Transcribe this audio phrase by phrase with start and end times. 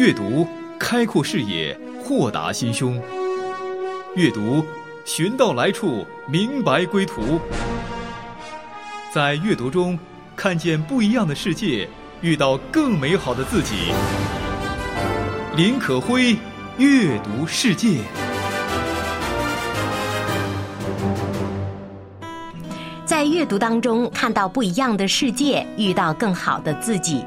[0.00, 2.98] 阅读开阔视野，豁达心胸；
[4.16, 4.64] 阅读
[5.04, 7.38] 寻到来处，明白归途。
[9.12, 9.98] 在阅读中
[10.34, 11.86] 看见不一样的世界，
[12.22, 13.92] 遇到更美好的自己。
[15.54, 16.34] 林可辉，
[16.78, 17.98] 阅读世界。
[23.04, 27.22] 在阅读当中看到不一样的世界，遇到更好的自己。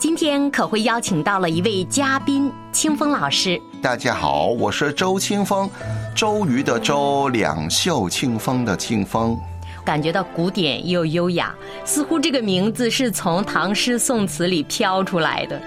[0.00, 3.60] 今天可会邀请到了一位嘉宾，清风老师。
[3.82, 5.68] 大家好，我是周清风，
[6.16, 9.38] 周瑜的周，两袖清风的清风。
[9.84, 15.60] 感觉到古典又优雅，似乎这个名字是从唐诗宋词里飘出来的。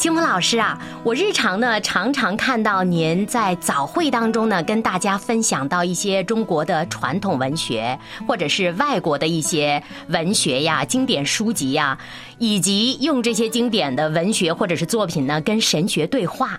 [0.00, 11.98] 清风老师啊，我日常呢常常看到您在早会当中呢跟大家分享到一些中国的传统文学，或者是外国的一些文学呀、经典书籍呀，
[12.38, 16.58] 以及用这些经典的文学或者是作品呢跟神学对话。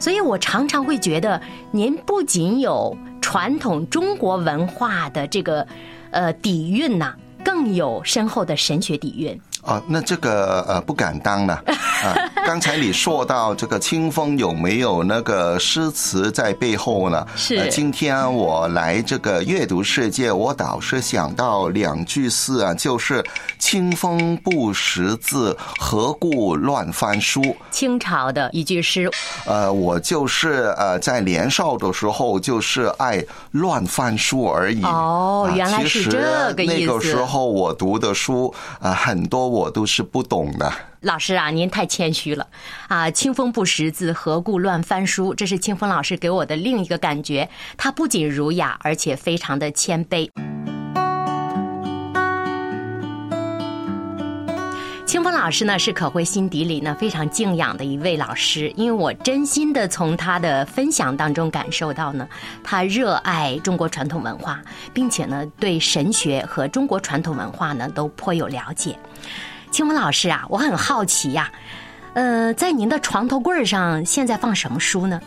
[0.00, 5.64] 所以我常常会觉得，您不仅有传统中国文化的这个
[6.10, 9.40] 呃底蕴呐，更有深厚的神学底蕴。
[9.62, 11.54] 哦，那这个呃不敢当了。
[12.02, 12.16] 啊，
[12.46, 17.26] 刚才你说到这个清风有没有那个诗词在背后呢？
[17.36, 17.68] 是。
[17.70, 23.22] 今天我来这个阅读世界，我倒是想到两句诗啊，就是
[23.58, 27.54] “清风不识字，何故乱翻书”。
[27.70, 29.10] 清朝的一句诗。
[29.44, 34.82] 呃，我就是呃在年少的时候就是爱乱翻书而已。
[34.84, 36.18] 哦，原来是这
[36.54, 36.74] 个意思。
[36.74, 40.72] 那个时候我读的书啊，很多我都是不懂的。
[41.00, 42.46] 老师啊，您太谦虚了，
[42.88, 45.34] 啊，清风不识字，何故乱翻书？
[45.34, 47.48] 这是清风老师给我的另一个感觉。
[47.76, 50.28] 他不仅儒雅，而且非常的谦卑。
[55.10, 62.28] 清风老师呢，是可会心底里呢非常敬仰的一位老师，因为我真心的从他的分享当中感受到呢，
[62.62, 64.62] 他热爱中国传统文化，
[64.94, 68.96] 并且呢对神学和中国传统文化呢都颇有了解。
[69.72, 71.50] 清风老师啊，我很好奇呀，
[72.14, 75.20] 呃，在您的床头柜上现在放什么书呢？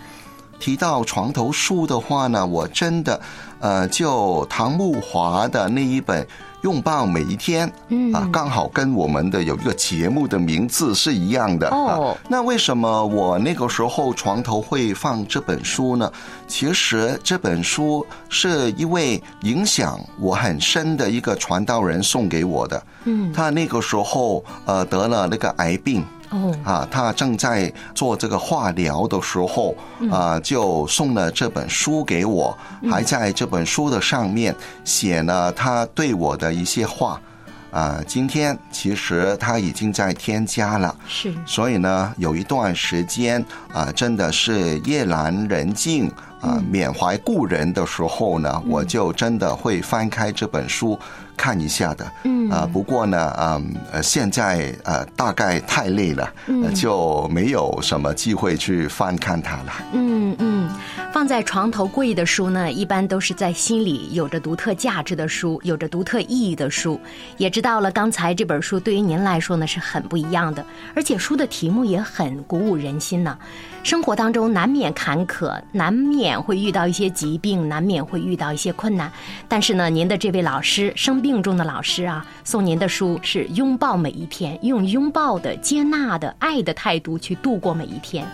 [0.61, 3.19] 提到床头书的话呢，我真的，
[3.59, 6.23] 呃，就唐慕华的那一本
[6.63, 12.17] 《拥抱每一天》，嗯啊，刚好跟我们的有一个节目的名字是一样的哦。
[12.27, 16.11] 那为什么我那个时候床头会放这本书呢？
[16.47, 22.83] 其实这本书是一位影响我很深的一个传道人送给我的。
[23.05, 26.03] 嗯，他那个时候呃得了那个癌病。
[26.33, 29.75] 哦，啊，他正在做这个化疗的时候，
[30.11, 32.57] 啊，就送了这本书给我，
[32.89, 37.21] 还在这本书的上面写了他对我的一些话，
[37.69, 46.11] 啊，今天其实他已经在添加了，是，所以呢，有一段时间啊，真的是夜阑人静
[46.41, 50.97] 啊，缅怀故人的时候呢，我就真的会翻开这本书。
[51.35, 59.73] 看一下的，嗯啊，不过呢，嗯，呃，现在呃，大概太累了，嗯，就没有什么机会去翻看它了。
[59.93, 60.69] 嗯嗯，
[61.11, 66.99] 放在床头柜的书呢，一般都是在心里有着独特价值的书，有着独特意义的书。
[67.37, 73.37] 也知道了，刚才这本书对于您来说呢是很不一样的，而且书的题目也很鼓舞人心呢。
[73.83, 79.11] 生活当中难免坎坷，难免会遇到一些疾病，难免会遇到一些困难。
[79.49, 88.27] 但是呢，您的这位老师，生病中的老师啊，送您的书是拥抱每一天，用拥抱的、接纳的、爱的态度去度过每一天。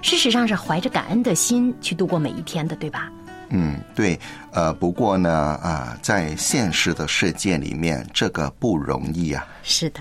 [0.00, 3.10] 事实上是怀着感恩的心去度过每一天的，对吧？
[3.50, 4.18] 嗯，对。
[4.52, 9.44] 呃，不过呢，啊，在现实的世界里面，这个不容易啊。
[9.62, 10.00] 是的。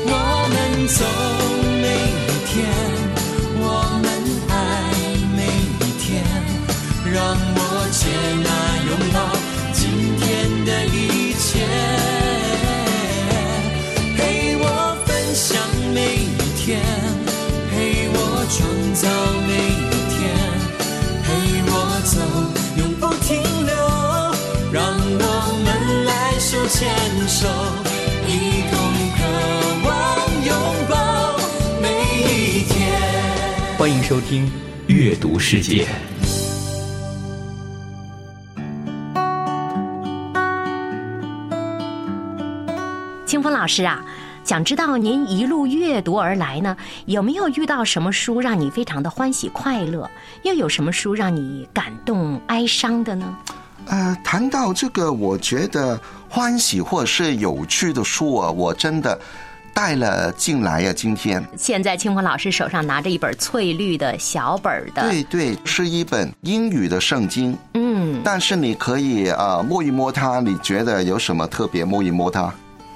[0.00, 0.10] 我
[0.48, 1.04] 们走
[1.82, 1.86] 每
[2.24, 2.66] 一天。
[3.60, 3.64] 我
[4.02, 4.08] 们
[4.48, 4.54] 爱
[5.36, 5.44] 每
[5.84, 6.24] 一天，
[7.12, 7.60] 让我
[7.92, 8.08] 接
[34.08, 34.46] 收听
[34.86, 35.84] 《阅读世界》。
[43.26, 44.02] 清风老师啊，
[44.44, 46.74] 想知道您一路阅读而来呢，
[47.04, 50.10] 有没有遇到什么书让你非常的欢喜快乐？
[50.42, 53.36] 又有什么书让你感动哀伤的呢？
[53.88, 56.00] 呃，谈到这个，我觉得
[56.30, 59.20] 欢喜或是有趣的书啊，我真的。
[59.78, 71.84] 带了进来呀、今天，现在清风老师手上拿着一本翠绿的小本儿的，对对，是一本英语的圣经，嗯，但是你可以啊、摸一摸它，你觉得有什么特别？
[71.84, 72.52] 摸一摸它，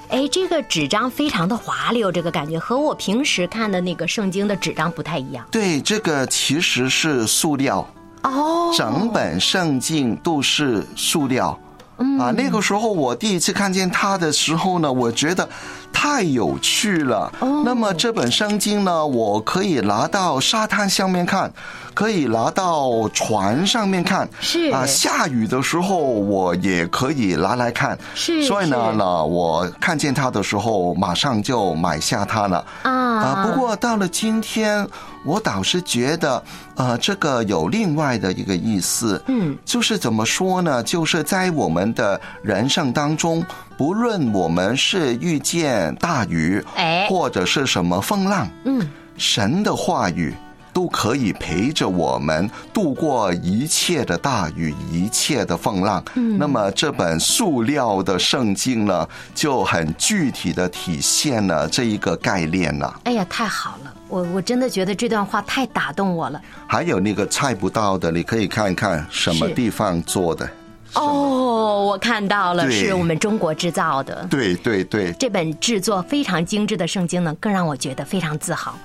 [0.09, 5.45] 哎，这个纸张非常的滑溜，这个感觉和我平时看的那个圣经的纸张不太一样。
[5.49, 7.87] 对，这个其实是塑料，
[8.23, 11.57] 哦，整本圣经都是塑料。
[11.97, 12.19] 嗯。
[12.19, 15.47] 啊，那个时候我第一次看见它的时候呢，我觉得
[15.93, 17.31] 太有趣了。
[17.39, 21.49] 哦那么这本圣经呢，我可以拿到沙滩上面看，
[21.93, 24.27] 可以拿到船上面看。
[24.41, 27.97] 是啊，下雨的时候我也可以拿来看。
[28.15, 32.65] 是所以呢，我看见它的时候，马上就买下它了。
[32.81, 34.85] 啊啊，不过到了今天，
[35.25, 36.43] 我倒是觉得，
[36.75, 40.83] 呃，这个有另外的一个意思，嗯，就是怎么说呢？
[40.83, 43.45] 就是在我们的人生当中，
[43.77, 50.33] 不论我们是遇见大雨，哎或者是什么风浪，嗯，神的话语。
[50.73, 56.03] 都可以陪着我们度过一切的大雨，一切的风浪。
[56.15, 63.01] 嗯，那么这本塑料的圣经呢，就很具体的体现了这一个概念了。
[63.03, 66.39] 哎呀，太好了，我我真的觉得这段话太打动我了。
[66.67, 70.47] 还有那个猜不到的，你可以看看什么地方做的。
[70.93, 74.27] 哦，我看到了，是我们中国制造的。
[74.29, 78.77] 对对对，这本制作非常精致的圣经呢，更让我觉得非常自豪。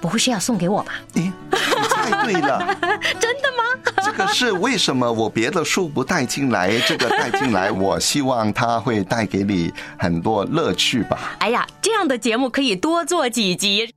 [0.00, 0.92] 不会是要送给我吧？
[1.14, 2.58] 诶，你猜对了，
[3.20, 3.92] 真的吗？
[4.02, 11.36] 这个是为什么我别的书不带进来， 这个带进来，我希望它会带给你很多乐趣吧。
[11.40, 13.92] 哎呀，这样的节目可以多做几集。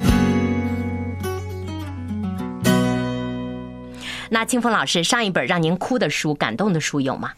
[4.34, 7.32] 那清风老师，上一本让您哭的书、感动的书有吗？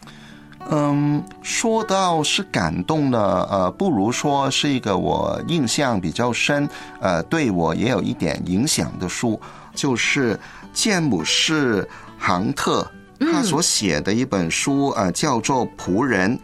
[0.69, 6.69] 嗯，说到是感动呢，呃，不如说是一个我印象比较深，
[7.01, 9.41] 呃，对我也有一点影响的书，
[9.73, 10.39] 就是
[10.71, 11.81] 詹姆士·
[12.19, 12.87] 杭特
[13.19, 16.37] 他所写的一本书，呃，叫做《仆人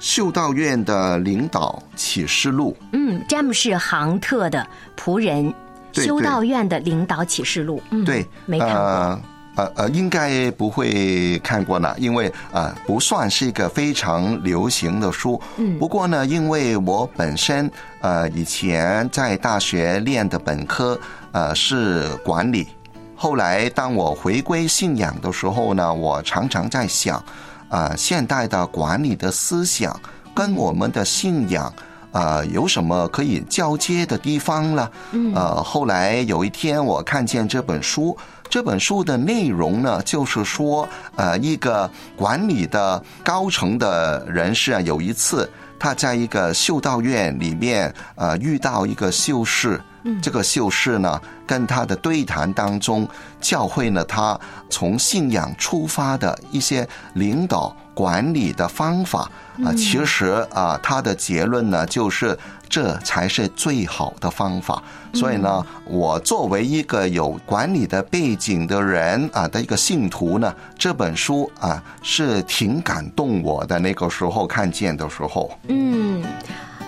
[0.00, 2.74] 修道院的领导启示录》。
[2.92, 4.66] 嗯，詹姆士·杭特的
[4.98, 5.52] 《仆人
[5.92, 7.76] 对修道院的领导启示录》。
[7.90, 8.78] 嗯，对，没看过。
[8.78, 9.20] 呃
[9.56, 15.40] 呃呃，应该不会看过呢，因为呃不算是一个非常流行的书。
[15.56, 17.70] 嗯不过呢，因为我本身
[18.00, 20.98] 呃以前在大学练的本科
[21.32, 22.66] 呃是管理，
[23.14, 27.22] 后来当我回归信仰的时候呢，我常常在想，
[27.68, 29.98] 啊，现代的管理的思想
[30.34, 31.72] 跟我们的信仰。
[32.12, 34.88] 呃，有什么可以交接的地方呢？
[35.34, 38.16] 呃，后来有一天我看见这本书，
[38.54, 49.80] 这本书的内容呢，就是说，呃，一个管理的高层的人士啊，有一次他在一个修道院里面，呃，遇到一个修士，
[50.22, 53.08] 这个修士呢，跟他的对谈当中，
[53.40, 54.38] 教会了他
[54.70, 59.28] 从信仰出发的一些领导管理的方法
[59.64, 62.36] 啊、其实啊，他的结论呢，就是
[62.68, 64.82] 这才是最好的方法。
[65.12, 73.78] 所以呢，我作为一个有管理的背景的人啊的一个信徒呢，这本书啊是挺感动我的。
[73.78, 76.24] 那个时候看见的时候，嗯，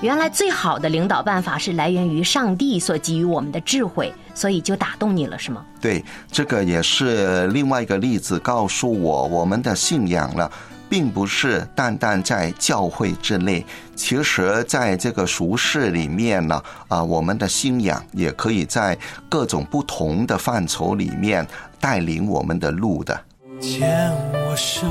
[0.01, 5.65] 原来最好的领导办法是来源于上帝所给予我们的智慧，所以就打动你了，是吗？
[5.81, 10.51] 对，这个也是另外一个例子，告诉我我们的信仰呢，
[10.89, 13.65] 并不是单单在教会之内，
[13.95, 18.97] 其实在这个俗世里面呢，啊，我们的信仰也可以在
[19.29, 21.47] 各种不同的范畴里面
[21.81, 23.21] 带领我们的路的。
[23.61, 24.87] 牵我手，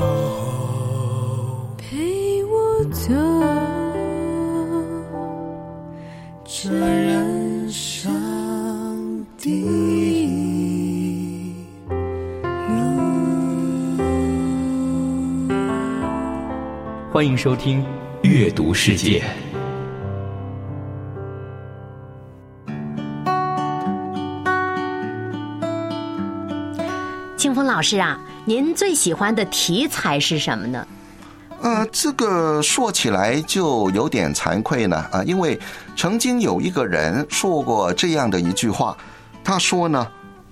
[1.78, 3.14] 陪我走
[6.44, 10.55] 这人生的
[17.16, 17.82] 欢迎收听
[18.28, 19.24] 《阅读世界》。
[27.38, 30.86] 清风老师啊，您最喜欢的题材是什么呢？
[31.62, 35.58] 呃，这个说起来就有点惭愧呢啊，因为
[35.96, 38.94] 曾经有一个人说过这样的一句话，
[39.42, 40.06] 他说呢，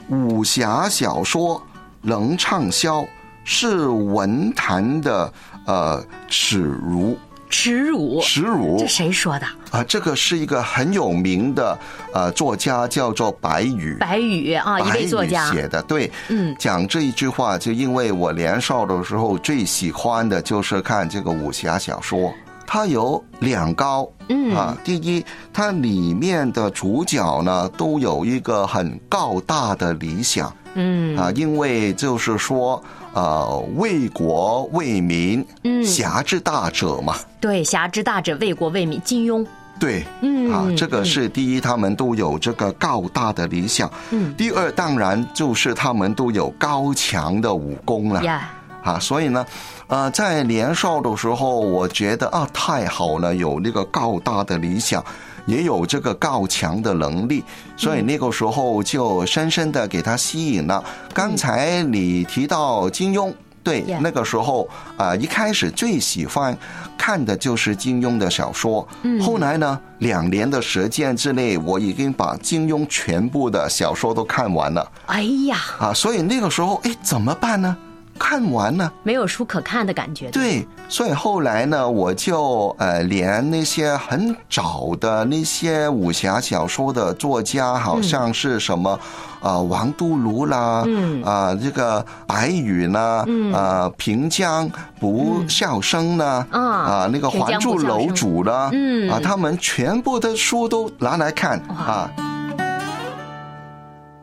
[0.09, 1.62] 武侠小说
[2.00, 3.04] 能畅销
[3.44, 5.30] 是文坛的
[5.66, 7.18] 呃耻辱，
[7.49, 9.47] 耻辱，耻辱这谁说的？
[9.71, 11.76] 啊，这个是一个很有名的
[12.12, 13.97] 呃作家，叫做白宇。
[13.99, 15.50] 白宇啊，一白宇位作家。
[15.52, 22.33] 写的，对，嗯讲这一句话，就因为我年少的时候最喜欢的就是看这个武侠小说，
[22.66, 39.47] 它有两高，嗯啊，第一，它里面的主角呢都有一个很高大的理想，嗯啊，因为就是说，呃，为国为民，嗯侠之大者嘛，对，侠之大者，为国为民，金庸。
[39.81, 43.90] 对，嗯啊，这个是第一，他们都有这个高大的理想。
[44.11, 48.23] 嗯第二，当然就是他们都有高强的武功了。
[48.23, 48.50] 呀，
[48.85, 49.45] 啊，所以呢，
[49.88, 55.04] 呃，在年少的时候，我觉得啊，太好了，有那个高大的理想，
[55.46, 57.42] 也有这个告强的能力，
[57.76, 60.82] 所以那个时候就深深的给他吸引了。
[61.12, 63.32] 刚才你提到金庸。
[63.62, 66.54] 对那个时候啊、一开始最喜欢
[66.98, 68.86] 看的就是金庸的小说。
[69.04, 75.94] 嗯后来呢，两年的时间之内，我已经把金庸全部的小说都看完了哎呀，啊。
[75.94, 77.74] 所以那个时候，哎，怎么办呢？
[78.18, 78.92] 看完了。
[79.02, 80.30] 没有书可看的感觉。
[80.30, 88.99] 对，所以后来呢，我就呃，连那些很早的那些武侠小说的作家，好像是什么，
[89.40, 91.23] 呃，王都庐啦，嗯。
[91.23, 93.52] 啊、这个白羽呢，嗯。
[93.52, 99.11] 呃，平江不笑生呢，啊啊，那个还珠楼主呢，嗯。
[99.11, 102.11] 啊，他们全部的书都拿来看啊。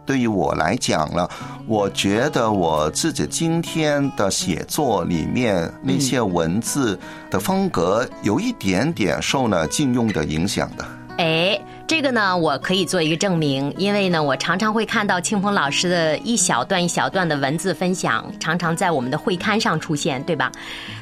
[0.03, 1.25] 对于我来讲呢，
[1.71, 6.99] 我觉得我自己今天的写作里面那些文字
[7.29, 10.85] 的风格，有一点点受了金庸的影响的。
[11.17, 11.57] 哎，
[11.91, 20.49] 这个呢，我可以做一个证明，因为呢，我常常会看到庆丰老师的一小段一小段的文字分享，常常在我们的会刊上出现，对吧？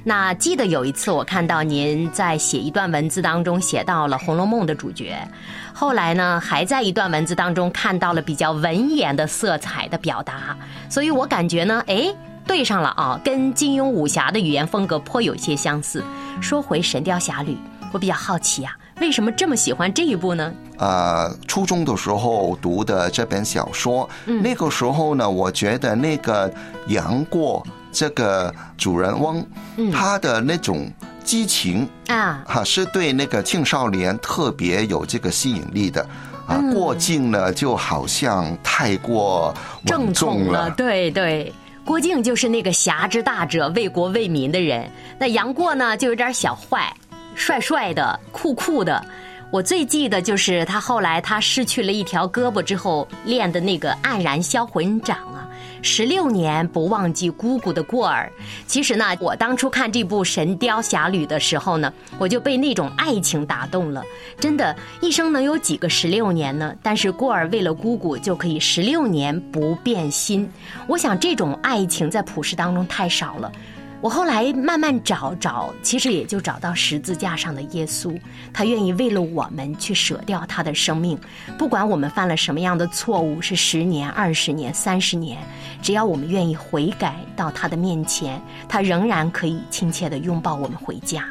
[0.04, 5.16] 那记得有一次我看到您在写一段文字当中写到了《红楼梦》的主角，
[5.76, 10.58] 后来呢，还在一段文字当中看到了比较文言的色彩的表达，
[10.90, 12.12] 所以我感觉呢，哎。
[12.48, 16.04] 对上了啊，跟金庸武侠的语言风格颇有些相似。
[16.42, 17.52] 说回《神雕侠侣》，
[17.92, 20.54] 我比较好奇啊，为什么这么喜欢这一部呢？
[20.78, 26.52] 啊，初中的时候读的这本小说，嗯那个时候呢，我觉得那个
[26.88, 29.46] 杨过这个主人翁，
[29.78, 30.90] 嗯他的那种
[31.24, 36.02] 激情啊，哈、是对那个青少年特别有这个吸引力的。
[36.48, 39.54] 啊，嗯过境呢就好像太过
[39.86, 41.54] 正重统了，对对。
[41.86, 44.88] 郭靖就是那个侠之大者、为国为民的人，
[45.20, 46.94] 那杨过呢就有点小坏，
[47.36, 49.04] 帅帅的、酷酷的。
[49.52, 55.50] 我最记得就是他后来他失去了一条胳膊之后练的那个黯然销魂掌啊，
[55.82, 58.32] 十六年不忘记姑姑的过儿。
[58.68, 64.04] 其实呢，我当初看这部《神雕侠侣》的时候呢，我就被那种爱情打动了。
[64.40, 66.76] 真的，一生能有几个十六年呢？
[66.84, 70.48] 但是过儿为了姑姑就可以十六年不变心。
[70.86, 73.52] 我想这种爱情在普世当中太少了。
[74.02, 78.18] 我后来慢慢找找，其实也就找到十字架上的耶稣，
[78.54, 81.20] 他愿意为了我们去舍掉他的生命，
[81.58, 85.38] 不管我们犯了什么样的错误，是十年、二十年、三十年，
[85.82, 91.26] 只要我们愿意悔改到他的面前，他仍然可以亲切的拥抱我们回家。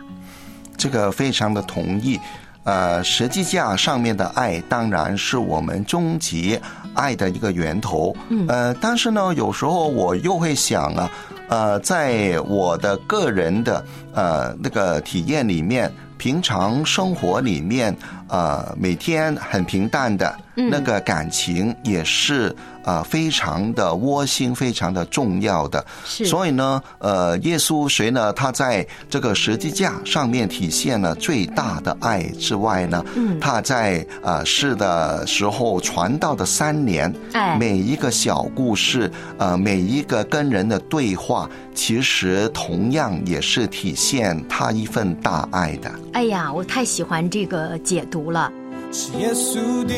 [0.76, 2.20] 这个非常的同意。
[2.64, 6.60] 呃，十字架上面的爱当然是我们终极
[6.92, 8.14] 爱的一个源头。
[8.28, 11.10] 嗯，呃，但是呢，有时候我又会想啊，
[11.48, 17.96] 呃，在我的个人的呃那个体验里面，平常生活里面，
[18.28, 22.54] 呃，每天很平淡的那个感情也是
[22.84, 25.84] 呃非常的窝心，非常的重要的。
[26.04, 28.32] 是所以呢，呃，耶稣谁呢？
[28.32, 45.90] 他在这个十字架上面体现了最大的爱之外呢，嗯他在呃世的时候传道的三年，哎每一个小故事，呃，每一个跟人的对话，其实同样也是体现他一份大爱的。
[46.12, 48.52] 哎呀，我太喜欢这个解读了。
[48.90, 49.94] 是耶稣的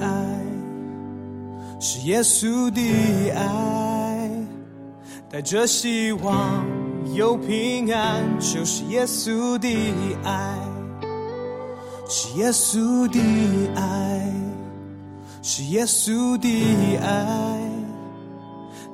[0.00, 0.08] 爱，
[1.78, 4.28] 是耶稣的爱，
[5.30, 6.64] 带着希望
[7.14, 9.68] 有平安，就是耶稣的
[10.24, 10.58] 爱，
[12.08, 13.20] 是耶稣的
[13.76, 14.32] 爱，
[15.40, 17.60] 是耶稣的爱，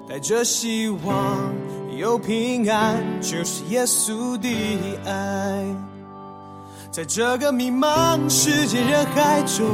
[0.07, 1.39] 带着希望
[1.97, 4.49] 有平安，就是耶稣的
[5.07, 5.65] 爱。
[6.93, 9.65] 在这个迷茫世界人海中，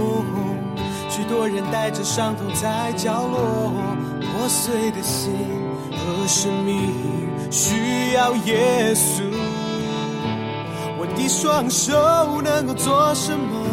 [1.09, 3.73] 许多人带着伤痛在角落，
[4.21, 5.33] 破碎的心
[5.93, 6.93] 和生命
[7.51, 9.23] 需要耶稣。
[10.99, 13.65] 我的双手能够做什么？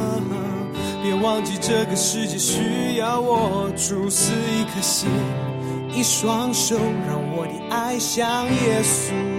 [1.04, 5.10] 别忘记这个世界需要我，主死一颗心，
[5.94, 9.33] 一双手，让我的爱像耶稣。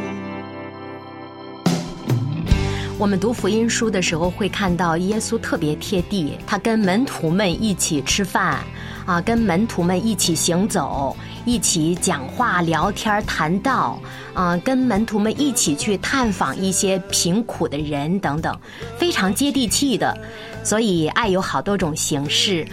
[3.05, 8.65] 我们读福音书的时候会看到耶稣特别贴地，他跟门徒们一起吃饭，
[9.05, 14.01] 啊，跟门徒们一起行走，一起讲话、聊天、谈道，
[14.33, 18.59] 啊，跟门徒们一起去探访一些贫苦的人等等，
[18.97, 20.17] 非常接地气的。
[20.63, 22.67] 所以，爱有好多种形式。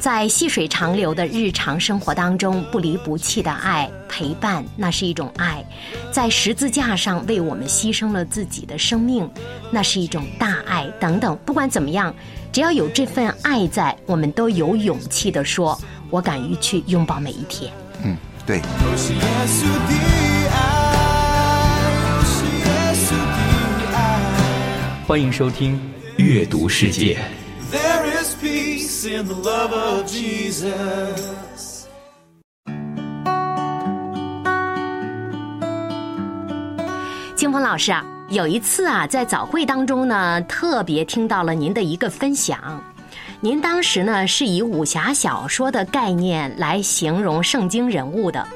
[0.00, 5.60] 在细水长流的日常生活当中，不离不弃的爱陪伴，那是一种爱；
[6.12, 9.28] 在十字架上为我们牺牲了自己的生命，
[9.72, 10.86] 那是一种大爱。
[11.00, 12.14] 等等，不管怎么样，
[12.52, 15.76] 只要有这份爱在，我们都有勇气的说
[16.10, 17.72] ：“我敢于去拥抱每一天。”
[18.04, 18.60] 嗯，对。
[18.60, 19.94] 都是耶稣的
[20.52, 20.56] 爱，
[22.04, 23.10] 都是耶稣
[23.80, 25.04] 的爱。
[25.08, 25.74] 欢迎收听
[26.22, 27.14] 《阅读世界》。
[29.00, 31.84] There is peace in the love of Jesus.
[37.36, 42.82] 清风老师啊，有一次啊，在早会当中呢，特别听到了您的一个分享。
[43.40, 48.46] 您当时呢是以武侠小说的概念来形容圣经人物的，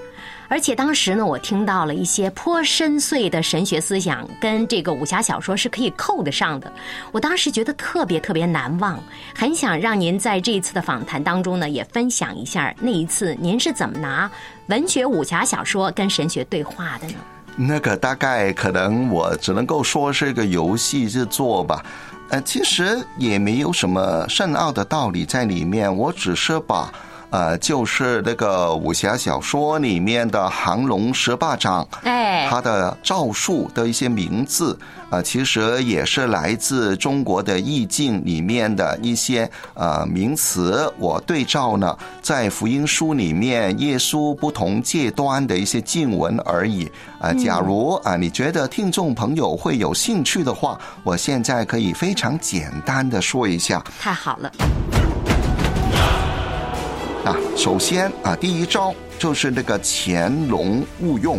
[0.53, 6.71] 而且当时呢，我听到了一些颇深邃的神学思想，跟这个武侠小说是可以扣得上的。
[7.11, 9.03] 我当时觉得特别特别难忘，
[9.35, 14.31] 很想让您在这一次的访谈当中呢，也分享一下那一次您是怎么拿
[14.67, 17.15] 文学武侠小说跟神学对话的呢？
[17.57, 21.83] 那个大概可能我只能够说是一个游戏制作吧，
[22.29, 26.93] 呃，其实也没有什么深奥的道理在里面，我只是把。
[27.33, 40.93] 呃，就是那个武侠小说里面的降龙十八掌，哎，它的诏书的一些名字啊、呃，其实也是来自中国的意境里面的一些呃名词。
[40.99, 46.85] 我对照呢，在福音书里面耶稣不同阶段的一些经文而已
[47.19, 47.35] 啊、呃。
[47.37, 53.83] 假如啊、呃，你觉得听众朋友会有兴趣的话，我现在可以非常简单的说一下。
[53.99, 54.53] 太好了。
[57.25, 61.39] 啊，首先啊，第一招就是那个潜龙勿用。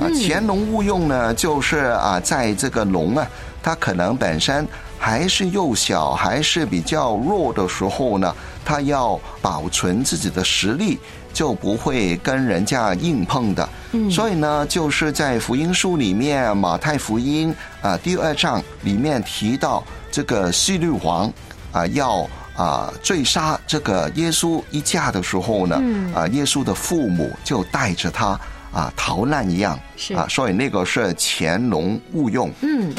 [0.00, 3.24] 啊，潜龙勿用呢，就是啊，在这个龙啊，
[3.62, 4.66] 它可能本身
[4.98, 10.98] 还是幼小，还是比较弱的时候呢，它要保存自己的实力，
[11.32, 13.68] 就不会跟人家硬碰的。
[13.92, 21.32] 嗯，所以呢，就是在福音书里面，马太福音啊第二章里面提到这个希律王
[21.70, 22.28] 啊要。
[22.56, 28.28] 啊，追杀这个耶稣一家的时候呢，嗯、啊，耶稣的父母就带着他
[28.72, 29.78] 啊逃难一样，
[30.16, 32.50] 啊，所以那个是潜龙勿用。
[32.62, 32.92] 嗯。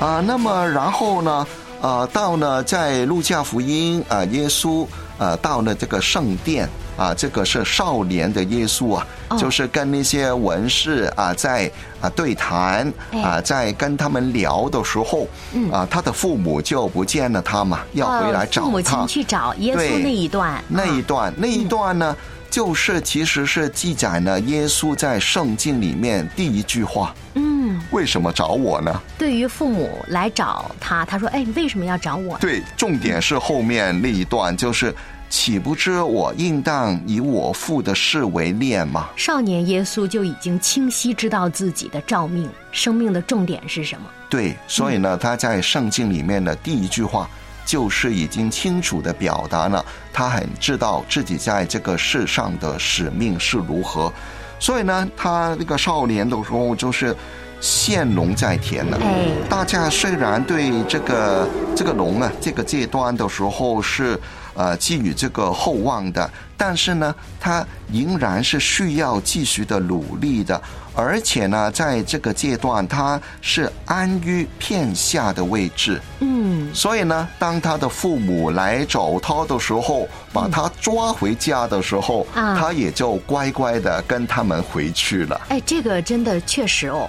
[0.00, 1.46] 啊，那么然后呢，
[1.80, 4.86] 呃，到呢在路加福音啊，耶稣
[5.18, 6.68] 呃到了这个圣殿。
[6.98, 18.66] 啊，这个是少年的耶稣啊，哦、就是跟那些文士啊在啊对谈啊，在跟他们聊的时候，嗯、啊，他的父母就不见了他嘛，要回来找他。
[18.66, 22.16] 父母亲去找耶稣那一段，那一段，啊、那一段呢，
[22.50, 27.14] 就是其实是记载了耶稣在圣经里面第一句话。
[27.34, 29.00] 嗯，为什么找我呢？
[29.16, 34.92] 对于父母来找他，他说：“哎，你为什么要找我？”对，重点是后面那一段，就是。
[35.30, 39.10] 岂不知我应当以我父的事为念吗？
[39.14, 44.06] 少年耶稣就已经清晰知道自己的照命，生命的重点是什么？
[44.30, 47.28] 对，所以呢，他在圣经里面的第一句话，
[47.66, 54.10] 就是已经清楚的表达了，他很知道自己在这个世上的使命是如何。
[54.58, 57.14] 所以呢，他那个少年的时候就是
[57.60, 58.98] 现龙在田了。
[59.02, 64.18] 哎，大家虽然对这个这个龙啊这个阶段的时候是。
[64.58, 70.60] 呃，寄予这个厚望的，但是呢，他仍然是需要继续的努力的，
[70.96, 76.02] 而且呢，在这个阶段，他是安于片下的位置。
[76.18, 85.40] 嗯，所以呢，当他的父母来找他的时候，把他抓回家的时候，嗯、他也就乖乖的跟他们回去了。
[85.50, 87.08] 哎，这个真的确实哦。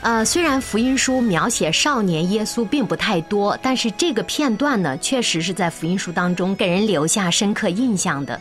[0.00, 8.40] 呃，虽然福音书描写少年耶稣并不太多，但是这个片段呢，确实是在福音书当中给人留下深刻印象的。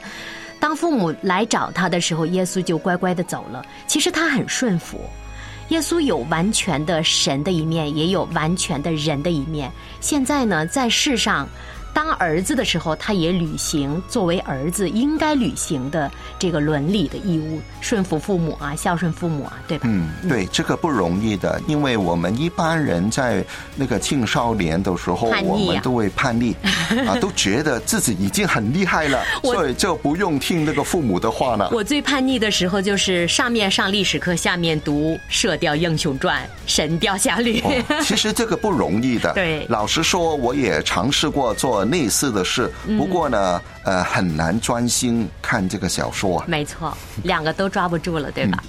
[0.59, 3.65] 当父母来找他的时候，耶稣就乖乖的走了。
[3.87, 4.99] 其实他很顺服。
[5.69, 9.71] 耶稣有完全的神的一面，也有完全的人的一面。
[9.99, 11.49] 现在呢，在世上，
[11.97, 19.87] 当儿子的时候，他也履行作为儿子应该履行的这个伦理的义务，顺服父母啊，孝顺父母啊，对吧？
[19.89, 23.43] 嗯，对，这个不容易的，因为我们一般人在
[23.75, 26.55] 那个青少年的时候，叛逆啊我们都会叛逆
[27.07, 31.71] 啊，都觉得自己已经很厉害了， 所以就不用听那个父母的话了。
[31.73, 39.33] 我最叛逆的时候，就是上面上历史课，下面读《射雕英雄传》《神雕侠侣》哦其实这个不容易的。
[39.33, 46.45] 对老实说，我也尝试过做类似的事，嗯不过呢，呃，很难专心看这个小说啊。
[46.47, 48.63] 没错，两个都抓不住了，对吧？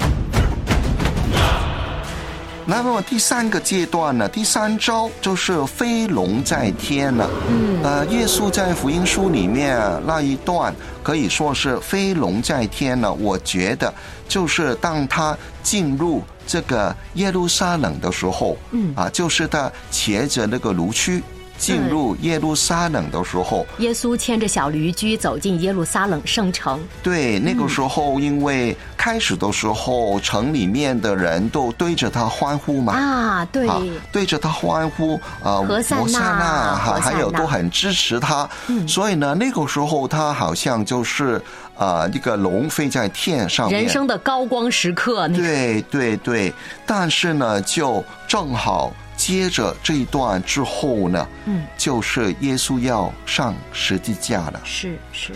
[2.70, 7.26] 那么第三个阶段呢，第三招就是飞龙在天了。
[7.48, 13.10] 嗯，呃，耶稣在福音书里面那一段可以说是飞龙在天了。
[13.10, 13.92] 我觉得
[14.28, 21.22] 就是当他进入这个耶路撒冷的时候，嗯，啊，就是他骑着那个驴驹
[21.58, 32.92] 进入耶路撒冷的时候，耶稣牵着小驴驹走进耶路撒冷圣城，对，那个时候因为开始的时候城里面的人都对着他欢呼嘛。
[32.94, 38.48] 啊，对，啊，对着他欢呼，呃，何塞纳摩纳哈，何塞纳还有都很支持他。
[38.68, 38.86] 嗯。
[38.86, 41.42] 所以呢，那个时候他好像就是
[41.76, 43.80] 啊，一个龙飞在天上面。
[43.80, 45.42] 人生的高光时刻，那个。
[45.42, 46.54] 对对对，
[46.86, 54.60] 但是呢，就正好接着这一段之后呢，嗯，就是耶稣要上十字架了。
[54.64, 55.32] 是是，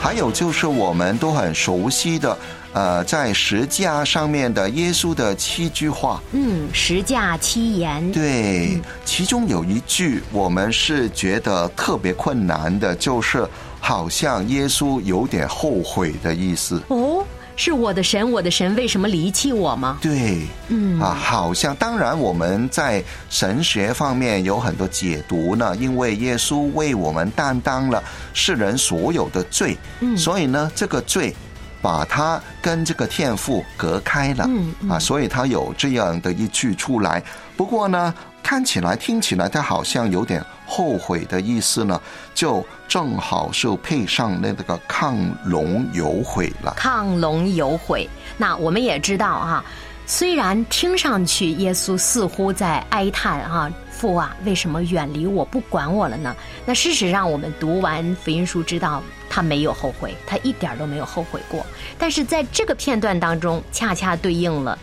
[0.00, 2.38] 还有就是我们都很熟悉的，
[2.72, 6.22] 呃，在十字架上面的耶稣的七句话。
[6.30, 13.46] 嗯，十架七言，对，其中有一句我们是觉得特别困难的，就是
[13.80, 16.80] 好像耶稣有点后悔的意思。
[16.88, 17.24] 哦，
[17.58, 19.98] 是我的神，我的神，为什么离弃我吗？
[20.00, 28.00] 对，嗯啊，好像当然我们在神学方面有很多解读呢，因为耶稣为我们担当了
[28.32, 31.34] 世人所有的罪，嗯所以呢，这个罪
[31.80, 37.22] 把他跟这个天赋隔开了，嗯嗯啊，所以他有这样的一句出来。
[37.56, 42.00] 不过呢，看起来听起来他好像有点后悔的意思呢，
[42.34, 46.74] 就正好是配上那个亢龙有悔了。
[46.78, 48.08] 亢龙有悔。
[48.36, 49.64] 那我们也知道啊，
[50.06, 56.34] 虽然听上去耶稣似乎在哀叹啊，父啊，为什么远离我不管我了呢？
[56.64, 59.02] 那事实上，我们读完福音书知道
[59.38, 61.64] 他没有后悔，他一点都没有后悔过。
[61.96, 64.76] 但是在这个片段当中，恰恰对应了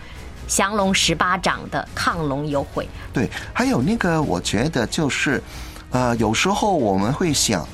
[0.47, 2.87] 降龙十八掌的亢龙有悔。
[3.11, 5.43] 对，还有那个，我觉得就是，
[5.89, 7.67] 呃，有时候我们会想，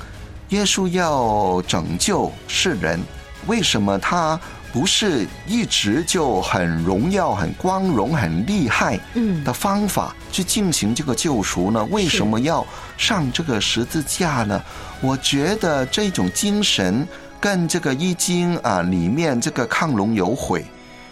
[0.48, 3.00] 耶稣要拯救世人，
[3.46, 4.40] 为什么他
[4.72, 11.84] 不是一直就很荣耀、很光荣、很厉害嗯的方法去进行这个救赎呢？
[11.92, 12.66] 为什么要
[12.98, 14.60] 上这个十字架呢？
[15.02, 17.06] 我觉得这种精神
[17.38, 20.64] 跟这个易经啊里面这个亢龙有悔。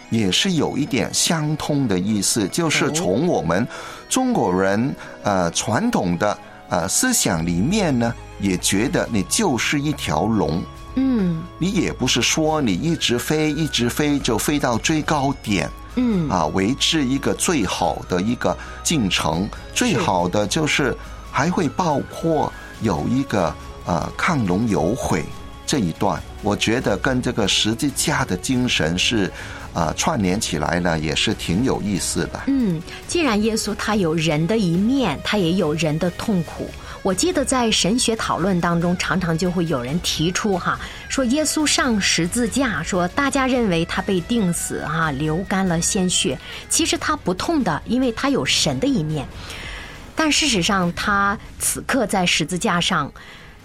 [0.09, 3.65] 也是有一点相通的意思，就是哦从我们
[4.09, 10.61] 中国人呃传统的呃思想里面呢，也觉得你就是一条龙，
[10.95, 19.49] 嗯你也不是说你一直飞一直飞就飞到最高点嗯啊，维持一个最好的一个进程。
[19.73, 20.93] 最好的就是
[21.31, 22.51] 还会包括
[22.81, 25.23] 有一个呃亢龙有悔
[25.65, 29.31] 这一段，我觉得跟这个十字架的精神是
[29.73, 32.41] 呃串联起来呢，也是挺有意思的。
[32.47, 36.69] 嗯，既然耶稣他有人的一面，他也有人的痛苦。
[37.03, 46.37] 我记得在神学讨论当中，常常就会有人提出哈，说耶稣上十字架，说大家认为他被钉死哈、流干了鲜血，
[46.69, 49.27] 其实他不痛的，因为他有神的一面。
[50.15, 53.11] 但事实上，他此刻在十字架上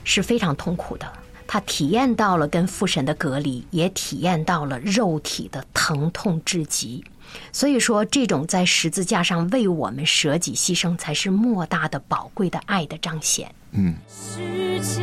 [0.07, 1.07] 是非常痛苦的。
[1.47, 7.05] 他体验到了跟父神的隔离，也体验到了肉体的疼痛至极。
[7.53, 13.55] 所以说，这种在十字架上为我们舍己牺牲，才是莫大的宝贵的爱的彰显。
[13.73, 15.03] 嗯，世界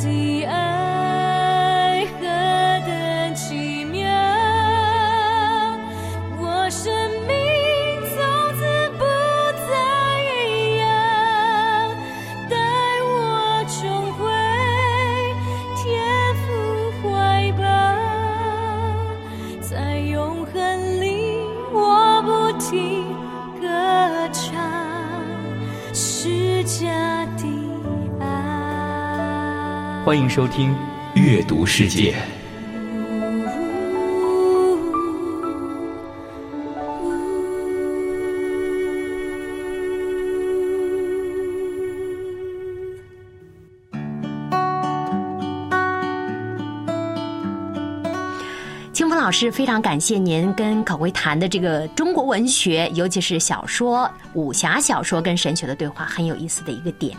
[0.00, 0.97] 的爱
[30.28, 30.76] 收听
[31.14, 32.14] 阅读世界，
[48.92, 57.16] 清风老师非常感谢您跟可为谈的这个中国文学，尤其是小说，武侠小说跟神学的对话很有意思的一个点。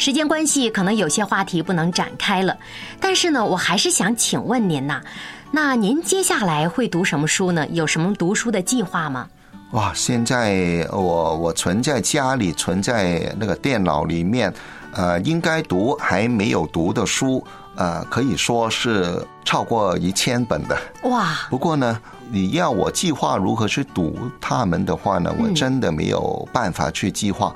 [0.00, 2.56] 时间关系，可能有些话题不能展开了，
[2.98, 5.02] 但是呢，我还是想请问您呐，
[5.50, 7.66] 那您接下来会读什么书呢？
[7.68, 9.28] 有什么读书的计划吗？
[9.72, 14.50] 哇，现在我我存在家里，存在那个电脑里面，
[14.94, 17.44] 呃，应该读还没有读的书，
[17.76, 20.78] 呃，可以说是超过一千本的。
[21.02, 27.54] 哇，不过呢，你要我计划如何去读他们的话呢，我真的没有办法去计划。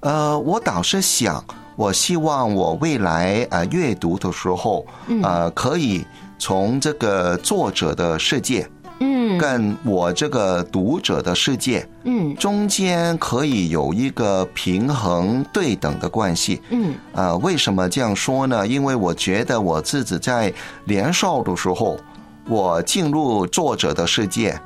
[0.00, 1.42] 呃，我倒是想，
[1.76, 4.86] 我希望我未来啊阅读的时候，
[5.22, 6.04] 呃，可以
[6.38, 8.68] 从这个作者的世界。
[9.00, 16.62] 嗯跟我这个读者的世界嗯中间可以有一个平衡对等的关系。
[16.70, 18.64] 嗯啊，为什么这样说呢？
[18.64, 20.52] 因为我觉得我自己在
[20.84, 21.98] 年少的时候，
[22.48, 24.56] 我进入作者的世界，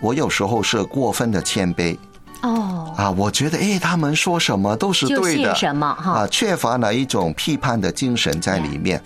[0.00, 1.94] 我有时候是过分的谦卑
[2.46, 6.12] 哦，啊，我觉得哎，他们说什么都是对的，什么哈？
[6.20, 9.02] 啊，缺乏了一种批判的精神在里面。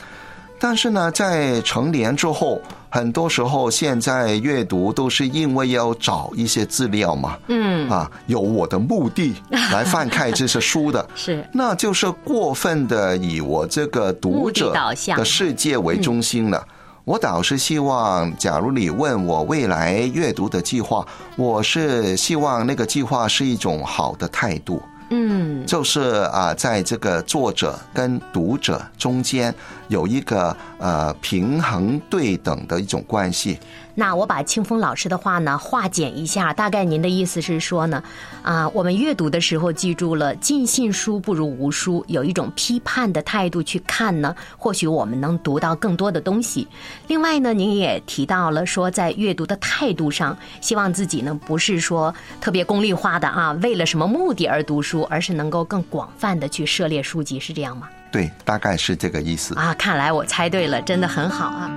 [0.63, 11.43] 但是呢，在成年之后，很多时候现在阅读都是因为要找一些资料嘛，嗯，啊，有我的目的来翻开这些书的， 是。
[11.51, 14.75] 那就是过分的以我这个读者
[15.17, 16.63] 的世界为中心了。
[17.11, 24.81] 我倒是希望，假如你问我未来阅读的计划，我是希望那个计划是一种好的态度。
[25.13, 29.53] 嗯就是啊，在这个作者跟读者中间
[29.89, 33.59] 有一个呃平衡对等的一种关系。
[34.01, 38.03] 那我把清风老师的话呢化简一下，大概您的意思是说呢，
[38.43, 46.67] 啊，我们阅读的时候记住了“尽信书不如无书”，有一种批判的态度去看呢，或许我们能读到更多的东西。
[47.09, 57.87] 另外呢，您也提到了说，在阅读的态度上，希望自己呢不是说特别功利化的啊， 为了什么目的而读书，而是能够更广泛的去涉猎书籍，是这样吗？
[58.11, 59.55] 对，大概是这个意思。
[59.57, 61.71] 啊，看来我猜对了，真的很好啊。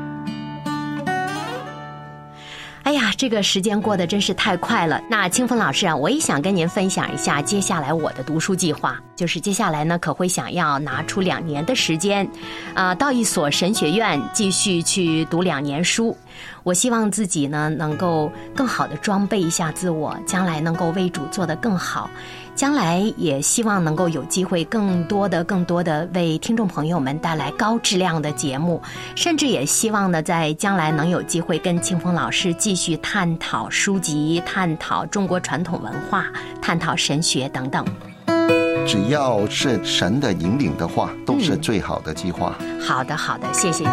[2.84, 5.02] 哎呀，这个时间过得真是太快了。
[5.10, 9.00] 那清风老师啊，我也想跟您分享一下接下来我的读书计划。
[9.16, 12.28] 就是接下来呢，可会想要拿出两年的时间，
[12.74, 16.16] 啊、到一所神学院继续去读两年书。
[16.64, 22.10] 我希望自己呢，能够更好的装备一下自我，将来能够为主做得更好。
[22.56, 28.82] 将来也希望能够有机会更多的、更多的为听众朋友们带来高质量的节目，
[29.16, 36.28] 甚至也希望呢，在将来能有机会跟清风老师继续探讨书籍、探讨中国传统文化、
[36.62, 37.84] 探讨神学等等。
[38.86, 42.56] 只要是神的引领的话，都是最好的计划。
[42.80, 43.84] 好的，好的，谢谢。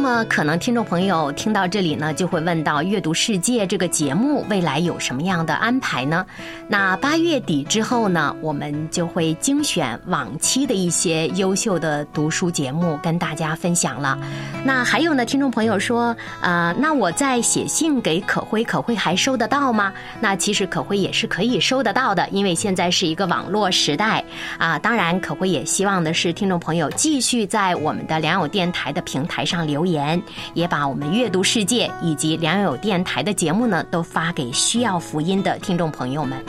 [0.00, 6.24] 那么，可能听众朋友听到这里呢，就会问到《阅读世界》这个节目未来有什么样的安排呢？
[6.68, 14.16] 那八月底之后呢，我们就会精选往期的一些优秀的读书节目跟大家分享了。
[14.64, 19.92] 那还有呢，听众朋友说，啊、那我在写信给可辉，可辉还收得到吗？
[20.20, 24.22] 那其实可辉也是可以收得到的，因为现在是一个网络时代
[24.58, 24.78] 啊。
[24.78, 30.22] 当然，可辉也希望的是听众朋友继续在我们的良友电台的平台上留，言
[30.54, 36.42] 也把我们阅读世界以及良友电台的节目呢，都发给需要福音的听众朋友们。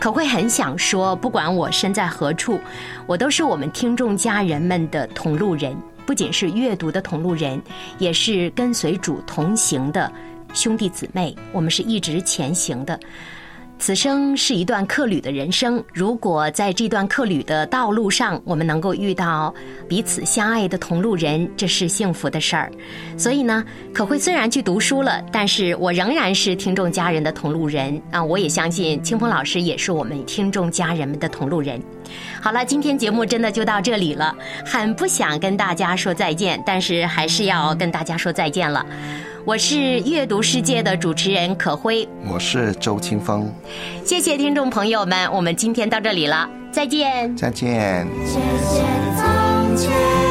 [0.00, 2.58] 可会很想说，不管我身在何处，
[3.06, 7.60] 我都是我们听众家人们的同路人，不仅是阅读的同路人，
[7.98, 10.10] 也是跟随主同行的
[10.54, 12.98] 兄弟姊妹，我们是一直前行的。
[13.80, 19.52] 此生是一段客旅的人生，如果在这段客旅的道路上，我们能够遇到
[19.88, 22.70] 彼此相爱的同路人，这是幸福的事儿。
[23.16, 23.64] 所以呢，
[23.94, 28.22] 可慧虽然去读书了，但是我仍然是听众家人的同路人啊！
[28.22, 31.80] 我也相信清风老师也是我们听众家人们的同路人。
[32.40, 38.84] 好了，今天节目真的就到这里了，很不想跟大家说再见，但是还是要跟大家说再见了。
[39.44, 43.50] 我是阅读世界的主持人可辉，我是周清风，
[44.04, 47.34] 谢谢听众朋友们，我们今天到这里了，再见。
[47.36, 48.06] 再见。
[48.26, 48.38] 谢
[49.76, 50.29] 谢